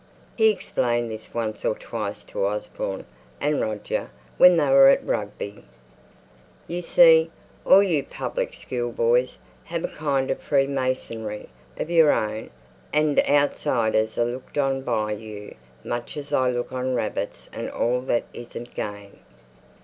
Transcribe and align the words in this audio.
He 0.35 0.49
explained 0.49 1.11
this 1.11 1.31
once 1.31 1.63
or 1.63 1.75
twice 1.75 2.23
to 2.25 2.43
Osborne 2.43 3.05
and 3.39 3.61
Roger 3.61 4.09
when 4.39 4.57
they 4.57 4.67
were 4.67 4.87
at 4.89 5.05
Rugby. 5.05 5.63
"You 6.67 6.81
see, 6.81 7.29
all 7.67 7.83
you 7.83 8.03
public 8.03 8.55
schoolboys 8.55 9.37
have 9.65 9.83
a 9.83 9.87
kind 9.87 10.31
of 10.31 10.39
freemasonry 10.41 11.49
of 11.77 11.91
your 11.91 12.11
own, 12.11 12.49
and 12.91 13.19
outsiders 13.29 14.17
are 14.17 14.25
looked 14.25 14.57
on 14.57 14.81
by 14.81 15.11
you 15.11 15.53
much 15.83 16.17
as 16.17 16.33
I 16.33 16.49
look 16.49 16.71
on 16.71 16.95
rabbits 16.95 17.47
and 17.53 17.69
all 17.69 18.01
that 18.01 18.23
isn't 18.33 18.73
game. 18.73 19.19